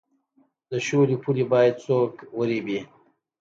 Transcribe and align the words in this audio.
د 0.69 0.71
شولو 0.85 1.15
پولې 1.23 1.45
باید 1.53 1.75
څوک 1.85 2.13
وریبي؟ 2.39 2.79